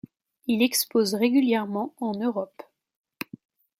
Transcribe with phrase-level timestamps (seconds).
[0.47, 2.63] Il expose régulièrement en Europe.